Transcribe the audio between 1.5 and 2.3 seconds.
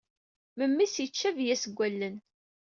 deg wallen.